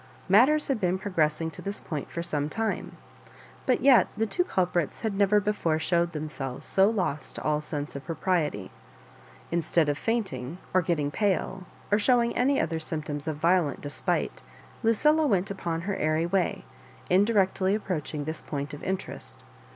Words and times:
Matters 0.27 0.67
had 0.67 0.81
be6n 0.81 0.99
progressing 0.99 1.51
to 1.51 1.61
this 1.61 1.79
point 1.79 2.09
for 2.09 2.23
some 2.23 2.49
time; 2.49 2.97
but 3.67 3.81
yet 3.81 4.07
the 4.17 4.25
two 4.25 4.43
culprits 4.43 5.01
had 5.01 5.13
never 5.13 5.39
before 5.39 5.77
showed 5.77 6.13
themselves 6.13 6.65
so 6.65 6.89
lost 6.89 7.35
to 7.35 7.43
all 7.43 7.61
sense 7.61 7.95
of 7.95 8.03
propriety. 8.03 8.71
Instead 9.51 9.89
of 9.89 9.99
fainting 9.99 10.57
or 10.73 10.81
getting 10.81 11.11
pale, 11.11 11.65
or 11.91 11.99
showing 11.99 12.35
any 12.35 12.59
other 12.59 12.79
symptoms 12.79 13.27
of 13.27 13.35
violent 13.37 13.79
despite, 13.79 14.41
Lucilla 14.81 15.27
went 15.27 15.51
upon 15.51 15.81
her 15.81 15.95
airy 15.95 16.25
way, 16.25 16.65
indi 17.11 17.31
rectly 17.31 17.75
approaching 17.75 18.23
this 18.23 18.41
point 18.41 18.73
of 18.73 18.81
interest. 18.83 19.43